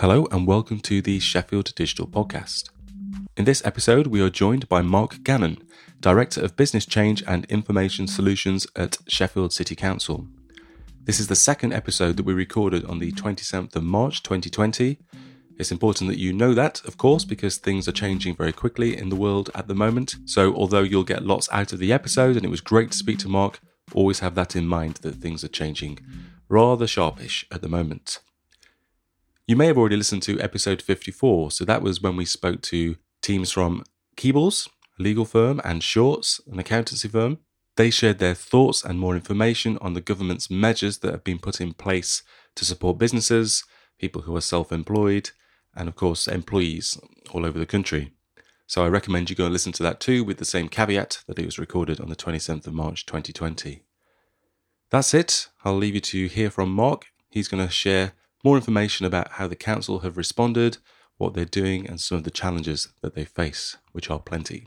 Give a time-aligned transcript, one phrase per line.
[0.00, 2.70] Hello, and welcome to the Sheffield Digital Podcast.
[3.36, 5.62] In this episode, we are joined by Mark Gannon,
[6.00, 10.26] Director of Business Change and Information Solutions at Sheffield City Council.
[11.04, 14.96] This is the second episode that we recorded on the 27th of March 2020.
[15.58, 19.10] It's important that you know that, of course, because things are changing very quickly in
[19.10, 20.16] the world at the moment.
[20.24, 23.18] So, although you'll get lots out of the episode and it was great to speak
[23.18, 23.60] to Mark,
[23.92, 25.98] always have that in mind that things are changing
[26.48, 28.20] rather sharpish at the moment.
[29.50, 32.94] You may have already listened to episode 54, so that was when we spoke to
[33.20, 33.82] teams from
[34.16, 37.38] Keebles, a legal firm, and Shorts, an accountancy firm.
[37.74, 41.60] They shared their thoughts and more information on the government's measures that have been put
[41.60, 42.22] in place
[42.54, 43.64] to support businesses,
[43.98, 45.30] people who are self employed,
[45.74, 46.96] and of course, employees
[47.32, 48.12] all over the country.
[48.68, 51.40] So I recommend you go and listen to that too, with the same caveat that
[51.40, 53.82] it was recorded on the 27th of March 2020.
[54.90, 55.48] That's it.
[55.64, 57.06] I'll leave you to hear from Mark.
[57.30, 58.12] He's going to share
[58.42, 60.78] more information about how the council have responded,
[61.18, 64.66] what they're doing, and some of the challenges that they face, which are plenty.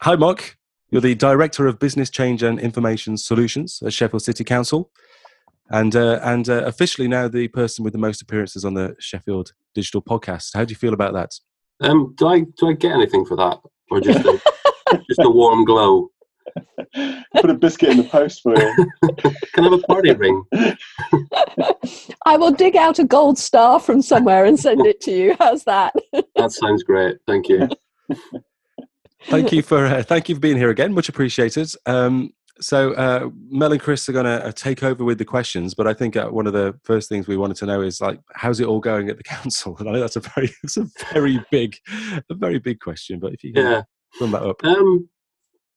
[0.00, 0.56] Hi, Mark.
[0.90, 4.90] You're the Director of Business Change and Information Solutions at Sheffield City Council,
[5.70, 9.52] and uh, and uh, officially now the person with the most appearances on the Sheffield
[9.74, 10.50] Digital Podcast.
[10.54, 11.30] How do you feel about that?
[11.80, 13.58] Um, do I do I get anything for that,
[13.90, 14.40] or just a,
[15.08, 16.11] just a warm glow?
[17.40, 18.74] Put a biscuit in the post for you.
[19.54, 20.42] Can I have a party ring?
[22.26, 25.36] I will dig out a gold star from somewhere and send it to you.
[25.38, 25.94] How's that?
[26.36, 27.18] That sounds great.
[27.26, 27.68] Thank you.
[29.28, 30.92] thank you for uh, thank you for being here again.
[30.94, 31.72] Much appreciated.
[31.86, 35.74] Um, so uh, Mel and Chris are going to uh, take over with the questions,
[35.74, 38.20] but I think uh, one of the first things we wanted to know is like,
[38.34, 39.76] how's it all going at the council?
[39.78, 41.76] And I know that's a very, it's a very big,
[42.30, 43.18] a very big question.
[43.18, 43.82] But if you can Yeah.
[44.14, 45.08] sum that up, Um,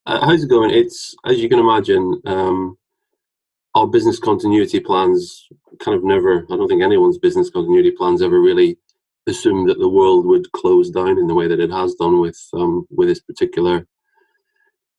[0.06, 0.72] uh, how's it going?
[0.72, 2.22] It's as you can imagine.
[2.26, 2.78] Um,
[3.76, 5.48] our business continuity plans
[5.80, 6.46] kind of never.
[6.50, 8.78] I don't think anyone's business continuity plans ever really
[9.28, 12.40] assumed that the world would close down in the way that it has done with
[12.54, 13.86] um, with this particular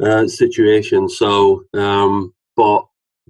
[0.03, 1.09] uh, situation.
[1.09, 2.84] So, um, but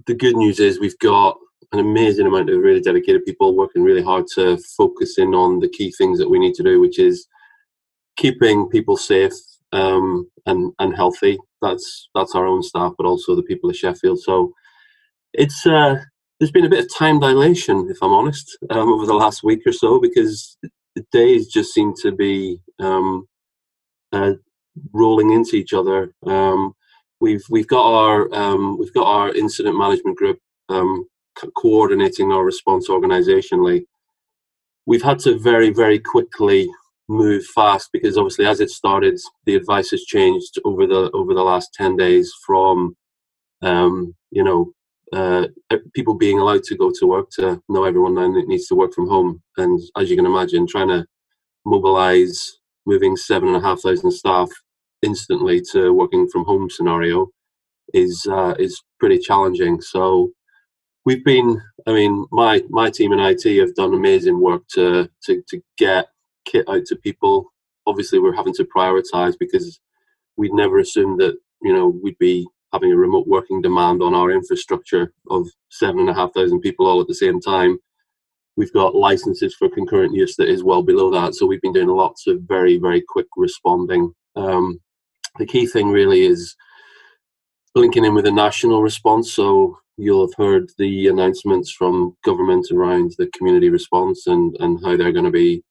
[0.05, 1.37] the good news is we've got
[1.71, 5.69] an amazing amount of really dedicated people working really hard to focus in on the
[5.69, 7.27] key things that we need to do, which is
[8.17, 9.33] keeping people safe
[9.71, 11.37] um, and and healthy.
[11.61, 14.19] That's that's our own staff, but also the people of Sheffield.
[14.21, 14.53] So
[15.33, 15.97] it's uh,
[16.39, 19.61] there's been a bit of time dilation, if I'm honest, um, over the last week
[19.67, 20.57] or so, because
[20.95, 23.27] the days just seem to be um,
[24.13, 24.33] uh,
[24.93, 26.13] rolling into each other.
[26.25, 26.73] Um,
[27.21, 30.39] we've we've got our um, we've got our incident management group
[30.69, 31.05] um,
[31.37, 33.85] co- coordinating our response organisationally.
[34.87, 36.69] We've had to very very quickly
[37.09, 41.43] move fast because obviously as it started, the advice has changed over the over the
[41.43, 42.95] last ten days from
[43.61, 44.71] um, you know
[45.13, 45.47] uh,
[45.93, 49.07] people being allowed to go to work to know everyone now needs to work from
[49.07, 49.41] home.
[49.57, 51.05] And as you can imagine, trying to
[51.65, 54.49] mobilize moving seven and a half thousand staff
[55.01, 57.27] instantly to working from home scenario
[57.93, 59.81] is uh, is pretty challenging.
[59.81, 60.31] So
[61.05, 65.43] we've been, I mean, my my team in IT have done amazing work to to
[65.49, 66.07] to get
[66.47, 67.53] kit out to people.
[67.85, 69.79] Obviously, we're having to prioritize because
[70.37, 74.31] we'd never assumed that you know we'd be having a remote working demand on our
[74.31, 77.77] infrastructure of seven and a half thousand people all at the same time.
[78.55, 81.35] We've got licenses for concurrent use that is well below that.
[81.35, 84.11] So we've been doing lots of very, very quick responding.
[84.35, 84.81] Um,
[85.37, 86.55] the key thing really is
[87.75, 89.31] linking in with a national response.
[89.31, 94.97] So you'll have heard the announcements from government around the community response and, and how
[94.97, 95.63] they're going to be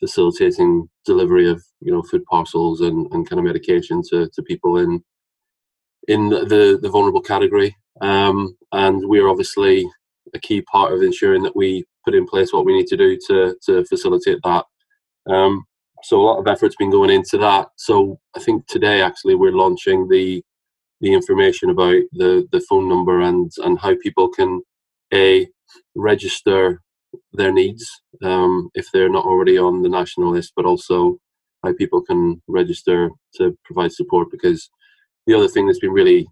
[0.00, 4.78] facilitating delivery of you know food parcels and, and kind of medication to, to people
[4.78, 5.02] in
[6.08, 7.76] in the, the vulnerable category.
[8.00, 9.88] Um, and we're obviously
[10.34, 13.18] a key part of ensuring that we put in place what we need to do
[13.28, 14.64] to, to facilitate that.
[15.30, 15.64] Um,
[16.02, 17.68] so a lot of effort's been going into that.
[17.76, 20.42] So I think today actually we're launching the
[21.00, 24.62] the information about the, the phone number and, and how people can
[25.12, 25.46] a
[25.94, 26.80] register
[27.32, 31.18] their needs um, if they're not already on the national list, but also
[31.64, 34.70] how people can register to provide support because
[35.26, 36.26] the other thing that's been really,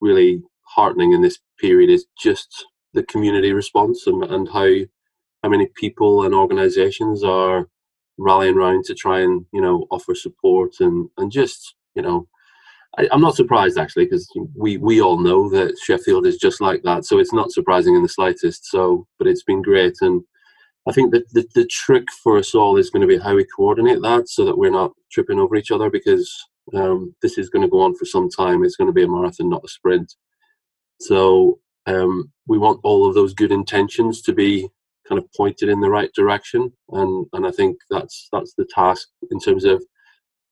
[0.00, 4.68] really heartening in this period is just the community response and, and how
[5.42, 7.68] how many people and organizations are
[8.16, 12.26] rallying around to try and you know offer support and and just you know
[12.98, 16.82] I, I'm not surprised actually because we we all know that Sheffield is just like
[16.82, 20.22] that so it's not surprising in the slightest so but it's been great and
[20.86, 23.46] I think that the, the trick for us all is going to be how we
[23.56, 26.30] coordinate that so that we're not tripping over each other because
[26.74, 28.64] um, this is going to go on for some time.
[28.64, 30.14] It's going to be a marathon, not a sprint.
[31.00, 34.68] So um, we want all of those good intentions to be
[35.08, 39.08] kind of pointed in the right direction, and and I think that's that's the task
[39.30, 39.84] in terms of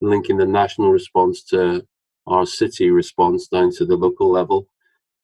[0.01, 1.85] linking the national response to
[2.27, 4.67] our city response down to the local level,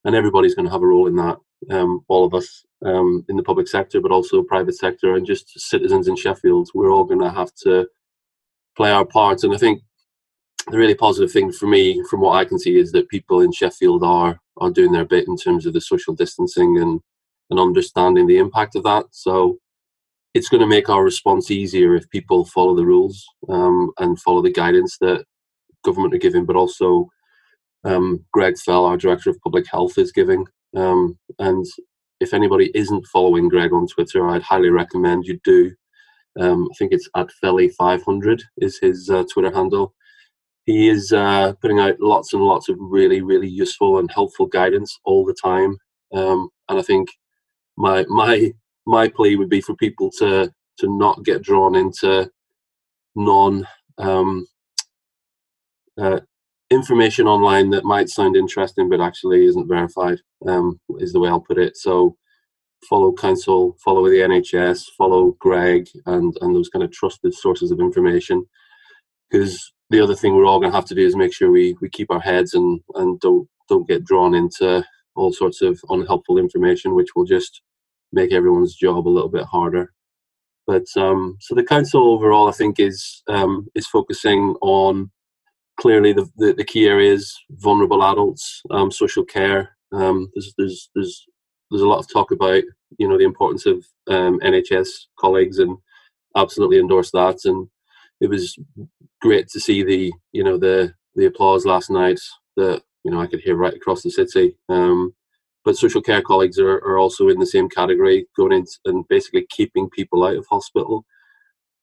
[0.05, 1.37] and everybody's going to have a role in that.
[1.69, 5.59] Um, all of us um, in the public sector, but also private sector, and just
[5.59, 7.87] citizens in Sheffield, we're all going to have to
[8.77, 9.43] play our parts.
[9.43, 9.81] And I think
[10.67, 13.51] the really positive thing for me, from what I can see, is that people in
[13.51, 17.01] Sheffield are are doing their bit in terms of the social distancing and
[17.49, 19.05] and understanding the impact of that.
[19.11, 19.57] So
[20.33, 24.41] it's going to make our response easier if people follow the rules um, and follow
[24.41, 25.25] the guidance that
[25.83, 27.09] government are giving, but also
[27.83, 30.45] um, Greg Fell, our director of public health, is giving.
[30.75, 31.65] Um, and
[32.19, 35.71] if anybody isn't following Greg on Twitter, I'd highly recommend you do.
[36.39, 39.93] Um, I think it's at Felly500 is his uh, Twitter handle.
[40.65, 44.99] He is uh, putting out lots and lots of really, really useful and helpful guidance
[45.03, 45.77] all the time.
[46.13, 47.09] Um, and I think
[47.77, 48.53] my my
[48.85, 52.29] my plea would be for people to to not get drawn into
[53.15, 53.65] non
[53.97, 54.47] um,
[55.99, 56.19] uh,
[56.69, 60.19] information online that might sound interesting but actually isn't verified.
[60.47, 61.77] Um, is the way I'll put it.
[61.77, 62.15] So
[62.87, 67.79] follow council, follow the NHS, follow Greg, and and those kind of trusted sources of
[67.79, 68.45] information.
[69.29, 71.75] Because the other thing we're all going to have to do is make sure we
[71.81, 74.83] we keep our heads and and don't don't get drawn into
[75.15, 77.61] all sorts of unhelpful information, which will just
[78.11, 79.93] make everyone's job a little bit harder.
[80.65, 85.11] But um, so the council overall, I think, is um, is focusing on
[85.79, 89.75] clearly the, the, the key areas: vulnerable adults, um, social care.
[89.91, 91.25] Um, there's there's there's
[91.71, 92.63] there's a lot of talk about
[92.97, 94.89] you know the importance of um, NHS
[95.19, 95.77] colleagues, and
[96.35, 97.39] absolutely endorse that.
[97.45, 97.67] And
[98.21, 98.57] it was
[99.21, 102.19] great to see the you know the the applause last night
[102.57, 104.57] that you know I could hear right across the city.
[104.69, 105.13] Um,
[105.65, 109.45] but social care colleagues are, are also in the same category, going in and basically
[109.49, 111.05] keeping people out of hospital.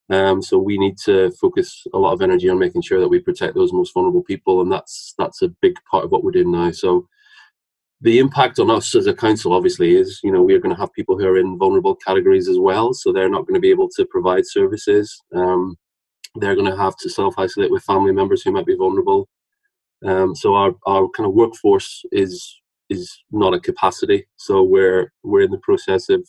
[0.09, 3.19] Um, so we need to focus a lot of energy on making sure that we
[3.19, 6.53] protect those most vulnerable people, and that's that's a big part of what we're doing
[6.53, 6.71] now.
[6.71, 7.09] So
[8.01, 10.93] the impact on us as a council, obviously, is you know we're going to have
[10.93, 13.89] people who are in vulnerable categories as well, so they're not going to be able
[13.97, 15.21] to provide services.
[15.35, 15.77] Um,
[16.37, 19.29] they're going to have to self isolate with family members who might be vulnerable.
[20.05, 22.61] Um, so our, our kind of workforce is
[22.91, 24.27] is not a capacity.
[24.37, 26.29] So we're we're in the process of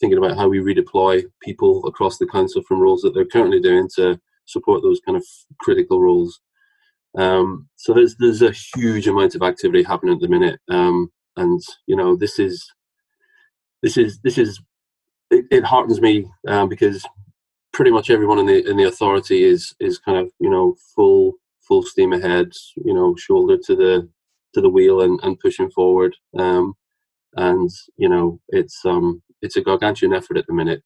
[0.00, 3.88] thinking about how we redeploy people across the council from roles that they're currently doing
[3.96, 5.24] to support those kind of
[5.60, 6.40] critical roles.
[7.16, 11.60] Um, so there's there's a huge amount of activity happening at the minute, um, and
[11.86, 12.72] you know this is
[13.82, 14.60] this is this is
[15.30, 17.04] it, it heartens me um, because
[17.72, 21.34] pretty much everyone in the in the authority is is kind of you know full
[21.60, 24.08] full steam ahead, you know shoulder to the
[24.54, 26.16] to the wheel and, and pushing forward.
[26.36, 26.74] Um,
[27.34, 30.82] and you know, it's um, it's a gargantuan effort at the minute.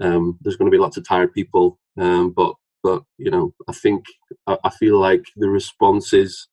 [0.00, 3.72] Um, there's going to be lots of tired people, um, but but you know, I
[3.72, 4.04] think
[4.46, 6.46] I, I, feel like the response is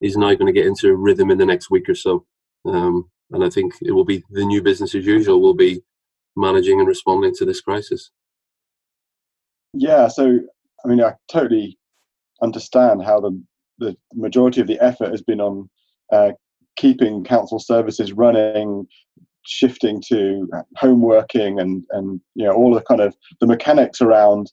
[0.00, 2.26] is now going to get into a rhythm in the next week or so.
[2.66, 5.40] Um, and I think it will be the new business as usual.
[5.40, 5.82] Will be
[6.36, 8.10] managing and responding to this crisis.
[9.72, 10.40] Yeah, so
[10.84, 11.78] I mean, I totally
[12.42, 13.42] understand how the
[13.78, 15.70] the majority of the effort has been on
[16.12, 16.32] uh,
[16.76, 18.86] keeping council services running,
[19.50, 24.50] shifting to home working, and and you know all the kind of the mechanics around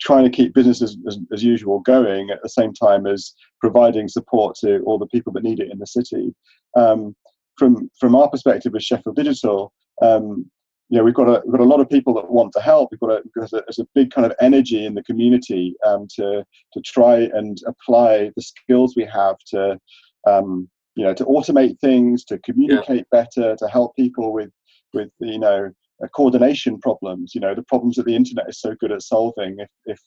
[0.00, 4.54] trying to keep businesses as, as, usual going at the same time as providing support
[4.54, 6.34] to all the people that need it in the city.
[6.76, 7.16] Um,
[7.56, 10.50] from from our perspective as Sheffield Digital, um,
[10.88, 12.90] you know, we've got a we've got a lot of people that want to help.
[12.90, 16.06] We've got a there's a, there's a big kind of energy in the community um,
[16.16, 19.80] to to try and apply the skills we have to
[20.28, 23.22] um, you know to automate things to communicate yeah.
[23.22, 24.50] better to help people with
[24.92, 25.70] with you know
[26.02, 29.56] uh, coordination problems you know the problems that the internet is so good at solving
[29.58, 30.00] if if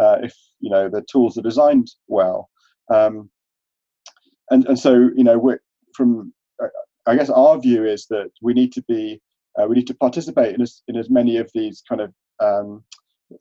[0.00, 2.48] uh, if you know the tools are designed well
[2.92, 3.28] um,
[4.50, 5.60] and and so you know we're
[5.94, 6.68] from uh,
[7.06, 9.20] i guess our view is that we need to be
[9.60, 12.84] uh, we need to participate in as in as many of these kind of um,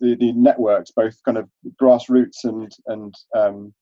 [0.02, 1.48] the, the networks both kind of
[1.80, 3.74] grassroots and and um,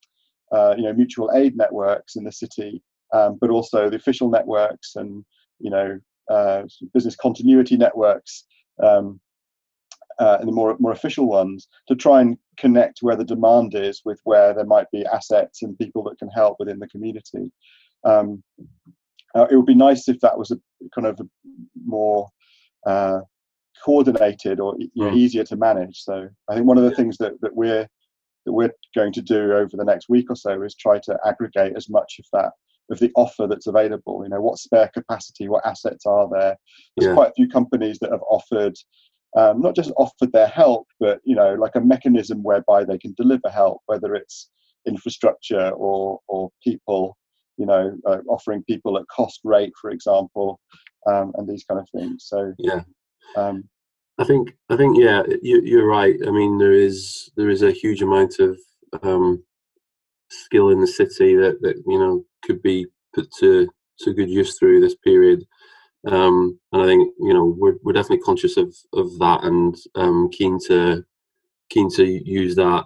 [0.51, 2.83] uh, you know mutual aid networks in the city
[3.15, 5.23] um, but also the official networks and
[5.59, 8.45] you know uh, business continuity networks
[8.83, 9.19] um,
[10.19, 14.01] uh, and the more more official ones to try and connect where the demand is
[14.05, 17.51] with where there might be assets and people that can help within the community.
[18.03, 18.43] Um,
[19.35, 20.57] uh, it would be nice if that was a
[20.93, 21.25] kind of a
[21.85, 22.29] more
[22.85, 23.19] uh,
[23.83, 25.17] coordinated or you know, mm.
[25.17, 25.97] easier to manage.
[26.03, 27.87] So I think one of the things that, that we're
[28.45, 31.73] that we're going to do over the next week or so is try to aggregate
[31.75, 32.51] as much of that
[32.91, 34.21] of the offer that's available.
[34.23, 36.57] You know, what spare capacity, what assets are there?
[36.95, 37.13] There's Yeah.
[37.15, 38.75] quite a few companies that have offered
[39.37, 43.13] um, not just offered their help, but you know, like a mechanism whereby they can
[43.17, 44.49] deliver help, whether it's
[44.87, 47.17] infrastructure or or people.
[47.57, 50.59] You know, uh, offering people at cost rate, for example,
[51.07, 52.25] um, and these kind of things.
[52.27, 52.83] So Yeah.
[53.37, 53.69] um,
[54.17, 56.15] I think I think yeah, you, you're right.
[56.27, 58.57] I mean, there is there is a huge amount of
[59.03, 59.41] um,
[60.29, 63.67] skill in the city that, that you know could be put to
[63.99, 65.43] to good use through this period.
[66.07, 70.29] Um, and I think you know we're we're definitely conscious of of that and um,
[70.31, 71.03] keen to
[71.69, 72.85] keen to use that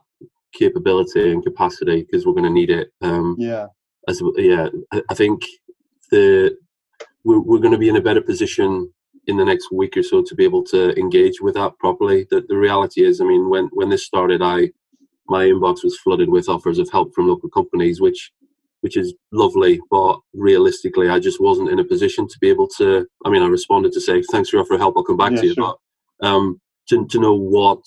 [0.54, 2.92] capability and capacity because we're going to need it.
[3.02, 3.68] Um, yeah,
[4.08, 5.44] as yeah, I, I think
[6.12, 6.58] the
[7.24, 8.92] we're, we're going to be in a better position
[9.28, 12.26] in the next week or so to be able to engage with that properly.
[12.30, 14.72] The, the reality is, I mean, when when this started, I
[15.30, 18.32] my inbox was flooded with offers of help from local companies, which
[18.82, 23.06] which is lovely, but realistically, I just wasn't in a position to be able to.
[23.26, 24.96] I mean, I responded to say thanks for your offer of help.
[24.96, 25.76] I'll come back Yeah, to you, sure.
[26.20, 27.80] but um, to to know what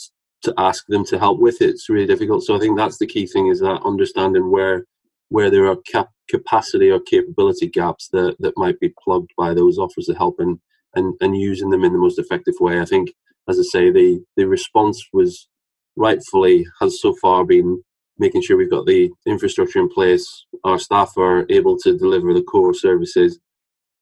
[0.43, 2.45] to ask them to help with, it's really difficult.
[2.45, 4.85] So I think that's the key thing is that understanding where
[5.33, 9.79] where there are cap- capacity or capability gaps that, that might be plugged by those
[9.79, 10.59] offers of help and,
[10.95, 12.81] and, and using them in the most effective way.
[12.81, 13.15] I think,
[13.49, 15.49] as I say, the, the response was
[15.97, 17.83] rightfully has so far been
[18.19, 22.43] making sure we've got the infrastructure in place, our staff are able to deliver the
[22.43, 23.39] core services.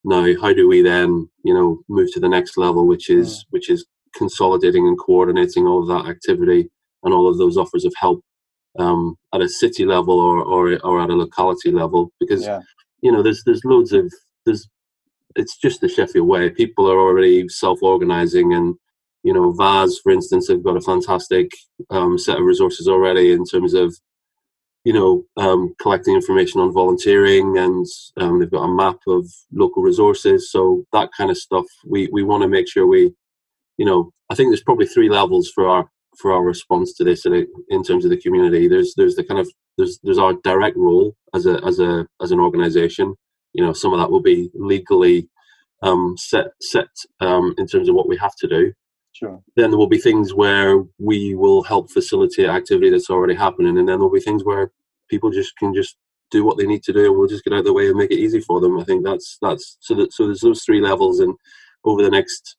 [0.03, 3.69] Now, how do we then, you know, move to the next level, which is which
[3.69, 6.69] is consolidating and coordinating all of that activity
[7.03, 8.21] and all of those offers of help
[8.79, 12.61] um, at a city level or, or or at a locality level because yeah,
[13.01, 14.11] you know there's there's loads of
[14.45, 14.67] there's
[15.35, 16.49] it's just the Sheffield way.
[16.49, 18.75] People are already self-organizing, and
[19.23, 21.51] you know VAS, for instance, have got a fantastic
[21.89, 23.95] um, set of resources already in terms of
[24.83, 27.85] you know um, collecting information on volunteering, and
[28.17, 30.51] um, they've got a map of local resources.
[30.51, 33.13] So that kind of stuff, we we want to make sure we,
[33.77, 37.25] you know, I think there's probably three levels for our for our response to this
[37.25, 38.67] in, in terms of the community.
[38.67, 42.31] There's there's the kind of there's there's our direct role as a as a as
[42.31, 43.15] an organisation.
[43.53, 45.29] You know, some of that will be legally
[45.83, 48.73] um, set set um, in terms of what we have to do.
[49.21, 49.41] Sure.
[49.55, 53.87] Then there will be things where we will help facilitate activity that's already happening, and
[53.87, 54.71] then there'll be things where
[55.09, 55.97] people just can just
[56.31, 57.97] do what they need to do, and we'll just get out of the way and
[57.97, 58.79] make it easy for them.
[58.79, 61.35] I think that's that's so that so there's those three levels, and
[61.83, 62.57] over the next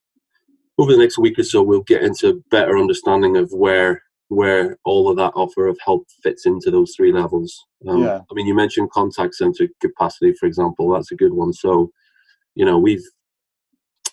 [0.78, 4.78] over the next week or so, we'll get into a better understanding of where where
[4.84, 7.66] all of that offer of help fits into those three levels.
[7.86, 8.20] Um, Yeah.
[8.30, 10.88] I mean, you mentioned contact center capacity, for example.
[10.90, 11.52] That's a good one.
[11.52, 11.92] So,
[12.54, 13.04] you know, we've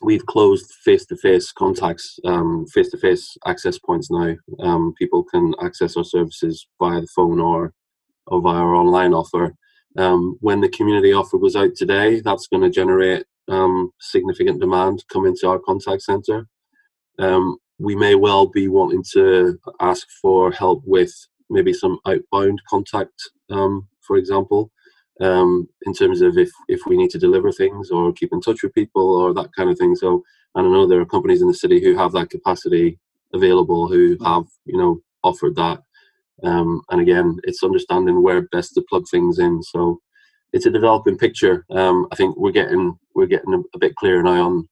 [0.01, 4.35] we've closed face-to-face contacts, um, face-to-face access points now.
[4.59, 7.73] Um, people can access our services via the phone or
[8.27, 9.55] or via our online offer.
[9.97, 15.03] Um, when the community offer goes out today, that's going to generate um, significant demand
[15.11, 16.47] come into our contact center.
[17.17, 21.11] Um, we may well be wanting to ask for help with
[21.49, 24.71] maybe some outbound contact, um, for example,
[25.19, 28.63] um, in terms of if, if we need to deliver things or keep in touch
[28.63, 29.95] with people or that kind of thing.
[29.95, 30.23] So
[30.55, 32.99] I don't know, there are companies in the city who have that capacity
[33.33, 35.81] available who have, you know, offered that.
[36.43, 39.61] Um, and again, it's understanding where best to plug things in.
[39.61, 39.99] So
[40.53, 41.65] it's a developing picture.
[41.69, 44.69] Um, I think we're getting we're getting a, a bit clearer now on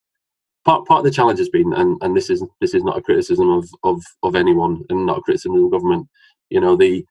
[0.66, 3.02] part part of the challenge has been, and, and this is this is not a
[3.02, 6.08] criticism of, of of anyone and not a criticism of the government.
[6.50, 7.06] You know, the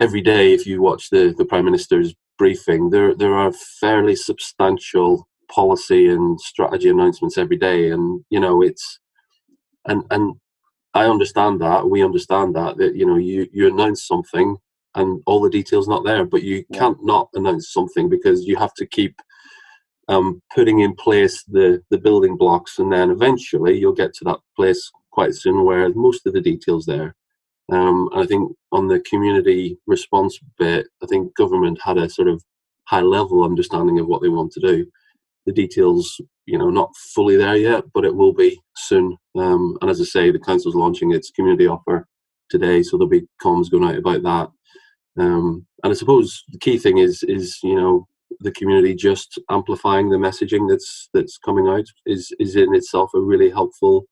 [0.00, 5.28] every day if you watch the the prime minister's briefing, there there are fairly substantial
[5.50, 9.00] policy and strategy announcements every day, and you know it's
[9.86, 10.34] and and
[10.94, 14.56] I understand that we understand that that you know you you announce something
[14.96, 16.78] and all the details not there, but you Yeah.
[16.80, 19.16] can't not announce something because you have to keep
[20.08, 24.40] um, putting in place the the building blocks, and then eventually you'll get to that
[24.56, 27.14] place quite soon where most of the details there.
[27.72, 32.28] Um, and I think on the community response bit, I think government had a sort
[32.28, 32.42] of
[32.86, 34.86] high level understanding of what they want to do.
[35.46, 39.16] The details, you know, not fully there yet, but it will be soon.
[39.36, 42.06] Um, and as I say, the council's launching its community offer
[42.50, 45.22] today, so there'll be comms going out about that.
[45.22, 48.08] Um, and I suppose the key thing is is you know
[48.40, 53.20] the community just amplifying the messaging that's that's coming out is is in itself a
[53.20, 54.06] really helpful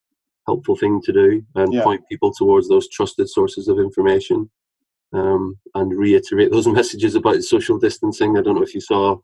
[0.46, 1.82] helpful thing to do and Yeah.
[1.84, 4.50] point people towards those trusted sources of information
[5.12, 8.36] um, and reiterate those messages about social distancing.
[8.36, 9.18] I don't know if you saw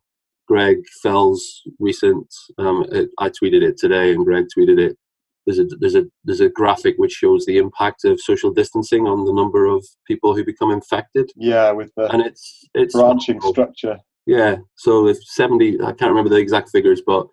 [0.47, 2.27] Greg Fell's recent.
[2.57, 4.97] Um, it, I tweeted it today, and Greg tweeted it.
[5.45, 9.25] There's a there's a there's a graphic which shows the impact of social distancing on
[9.25, 13.97] the number of people who become infected, Yeah, with the and it's it's branching structure.
[14.27, 14.57] Yeah.
[14.75, 17.25] So if 70, I can't remember the exact figures, but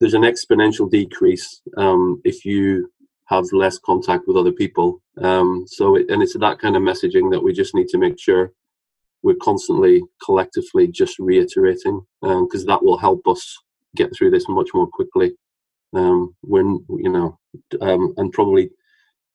[0.00, 2.90] there's an exponential decrease um, if you
[3.32, 5.00] have less contact with other people.
[5.18, 8.20] Um, so, it, and it's that kind of messaging that we just need to make
[8.20, 8.52] sure
[9.22, 13.56] we're constantly, collectively, just reiterating, because um, that will help us
[13.94, 15.32] get through this much more quickly.
[15.94, 17.38] Um, when you know,
[17.80, 18.70] um, and probably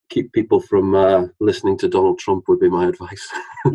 [0.10, 3.30] keep people from uh, listening to Donald Trump would be my advice.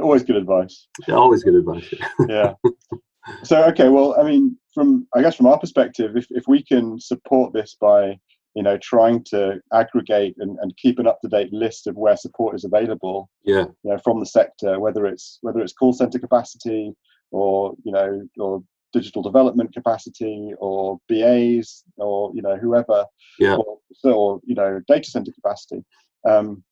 [0.00, 0.86] always good advice.
[1.06, 1.92] Yeah, always good advice.
[2.28, 2.54] yeah.
[3.42, 7.00] So okay, well, I mean, from I guess from our perspective, if if we can
[7.00, 8.18] support this by
[8.54, 12.16] you know trying to aggregate and, and keep an up to date list of where
[12.16, 16.18] support is available, yeah, you know, from the sector, whether it's whether it's call center
[16.18, 16.92] capacity
[17.30, 23.04] or you know or digital development capacity or BAs or you know whoever,
[23.38, 25.84] yeah, or, or you know data center capacity.
[26.28, 26.62] Um,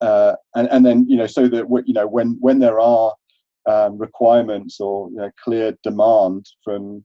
[0.00, 3.12] uh, and and then you know so that you know when when there are
[3.66, 7.04] um, requirements or you know clear demand from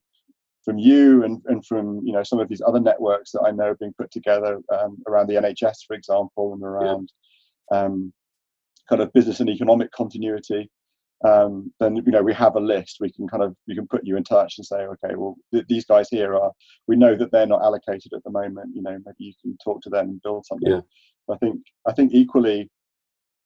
[0.64, 3.66] from you and, and from you know some of these other networks that I know
[3.66, 7.12] are being put together um, around the NHS, for example, and around
[7.70, 7.84] yeah.
[7.84, 8.12] um,
[8.88, 10.70] kind of business and economic continuity.
[11.24, 12.98] Um, then you know we have a list.
[13.00, 15.66] We can kind of we can put you in touch and say, okay, well th-
[15.68, 16.52] these guys here are.
[16.88, 18.74] We know that they're not allocated at the moment.
[18.74, 20.72] You know maybe you can talk to them and build something.
[20.72, 20.80] Yeah.
[21.32, 22.68] I think I think equally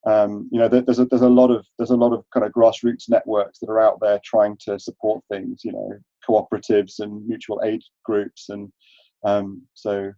[0.06, 2.52] um, you know, there's a, there's a lot of there's a lot of kind of
[2.52, 5.60] grassroots networks that are out there trying to support things.
[5.64, 5.90] You know,
[6.28, 8.72] cooperatives and mutual aid groups, and
[9.24, 10.12] um, so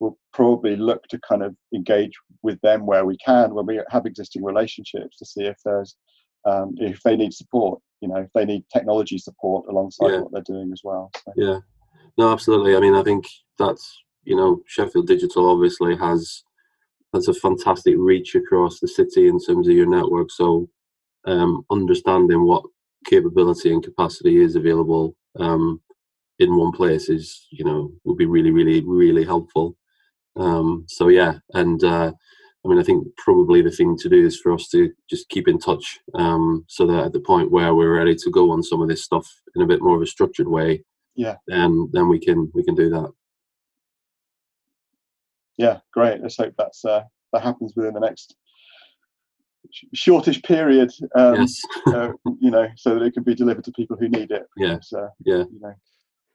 [0.00, 2.12] we'll probably look to kind of engage
[2.42, 5.96] with them where we can, when we have existing relationships, to see if there's
[6.46, 7.80] um, if they need support.
[8.00, 10.20] You know, if they need technology support alongside yeah.
[10.20, 11.10] what they're doing as well.
[11.24, 11.32] So.
[11.36, 11.58] Yeah,
[12.16, 12.74] no, absolutely.
[12.74, 13.26] I mean, I think
[13.58, 16.42] that's you know, Sheffield Digital obviously has
[17.16, 20.30] that's a fantastic reach across the city in terms of your network.
[20.30, 20.68] So
[21.26, 22.62] um, understanding what
[23.06, 25.80] capability and capacity is available um,
[26.38, 29.76] in one place is, you know, would be really, really, really helpful.
[30.36, 32.12] Um, so yeah, and uh,
[32.64, 35.48] I mean, I think probably the thing to do is for us to just keep
[35.48, 38.82] in touch, um, so that at the point where we're ready to go on some
[38.82, 42.18] of this stuff in a bit more of a structured way, yeah, then then we
[42.18, 43.10] can we can do that
[45.56, 46.20] yeah, great.
[46.20, 48.36] Let's hope that's uh, that happens within the next
[49.94, 50.92] shortish period.
[51.14, 51.62] Um, yes.
[51.86, 54.46] uh, you know, so that it can be delivered to people who need it.
[54.56, 54.78] Yeah.
[54.82, 55.44] So, yeah.
[55.50, 55.74] You know.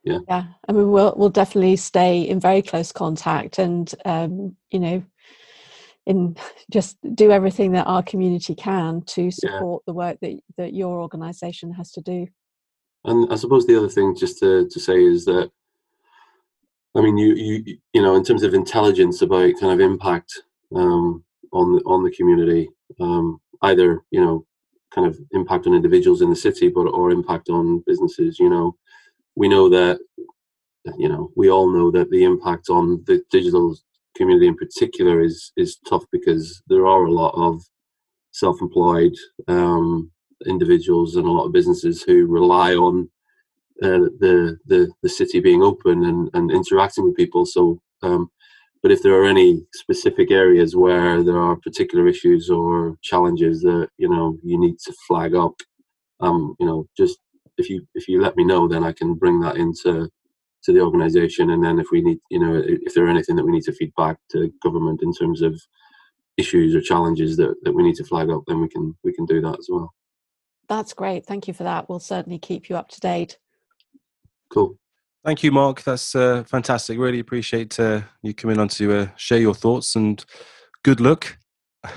[0.03, 0.19] Yeah.
[0.27, 0.43] Yeah.
[0.67, 5.03] I mean, we'll we'll definitely stay in very close contact, and um, you know,
[6.05, 6.35] in
[6.71, 9.91] just do everything that our community can to support yeah.
[9.91, 12.27] the work that that your organisation has to do.
[13.03, 15.51] And I suppose the other thing just to, to say is that
[16.95, 20.41] I mean, you you you know, in terms of intelligence about kind of impact
[20.75, 21.23] um,
[21.53, 24.45] on the, on the community, um, either you know,
[24.93, 28.39] kind of impact on individuals in the city, but or impact on businesses.
[28.39, 28.75] You know,
[29.35, 29.99] we know that
[30.97, 33.77] you know we all know that the impact on the digital
[34.15, 37.61] community in particular is is tough because there are a lot of
[38.31, 39.15] self-employed
[39.47, 40.11] um,
[40.45, 43.09] individuals and a lot of businesses who rely on
[43.81, 47.45] uh, the the the city being open and, and interacting with people.
[47.45, 48.29] So, um,
[48.83, 53.89] but if there are any specific areas where there are particular issues or challenges that
[53.97, 55.55] you know you need to flag up,
[56.19, 57.19] um, you know, just
[57.57, 60.09] if you if you let me know, then I can bring that into
[60.63, 61.51] to the organisation.
[61.51, 63.73] And then if we need, you know, if there are anything that we need to
[63.73, 65.59] feed back to government in terms of
[66.37, 69.25] issues or challenges that, that we need to flag up, then we can we can
[69.25, 69.93] do that as well.
[70.69, 71.25] That's great.
[71.25, 71.89] Thank you for that.
[71.89, 73.37] We'll certainly keep you up to date.
[74.51, 74.77] Cool.
[75.23, 75.83] Thank you, Mark.
[75.83, 76.97] That's uh, fantastic.
[76.97, 80.23] Really appreciate uh, you coming on to uh, share your thoughts and
[80.83, 81.37] good luck.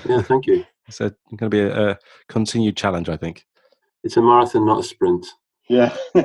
[0.07, 0.63] Yeah, thank you.
[0.87, 1.97] it's going to be a, a,
[2.29, 3.45] continued challenge, I think.
[4.03, 5.25] It's a marathon, not a sprint.
[5.67, 5.95] Yeah.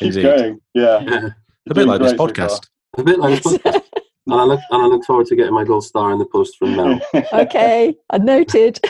[0.00, 0.60] Keep going.
[0.74, 1.00] Yeah.
[1.02, 1.28] yeah.
[1.70, 2.66] A bit like this podcast.
[2.98, 3.82] A bit like this podcast.
[4.26, 6.56] and, I look, and I look forward to getting my gold star in the post
[6.58, 7.00] from Mel.
[7.32, 8.80] okay, I noted.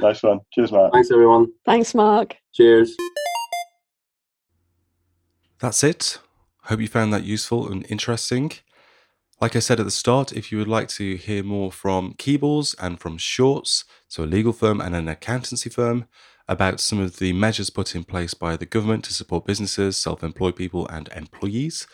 [0.00, 0.40] nice one.
[0.52, 0.92] Cheers, Mark.
[0.92, 1.48] Thanks, everyone.
[1.66, 2.36] Thanks, Mark.
[2.52, 2.94] Cheers.
[5.60, 6.18] That's it.
[6.64, 8.52] Hope you found that useful and interesting.
[9.42, 12.74] Like I said at the start, if you would like to hear more from Keebles
[12.78, 16.06] and from Shorts, so a legal firm and an accountancy firm,
[16.48, 20.24] about some of the measures put in place by the government to support businesses, self
[20.24, 21.86] employed people, and employees,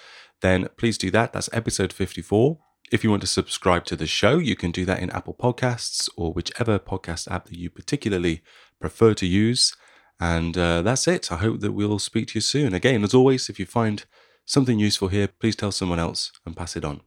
[0.43, 1.33] then please do that.
[1.33, 2.59] That's episode 54.
[2.93, 6.09] If you want to subscribe to the show, you can do that in Apple Podcasts
[6.17, 8.43] or whichever podcast app that you particularly
[8.81, 9.75] prefer to use.
[10.19, 11.31] And uh, that's it.
[11.31, 12.73] I hope that we'll speak to you soon.
[12.75, 14.05] Again, as always, if you find
[14.45, 17.01] something useful here, please tell someone else and pass it on.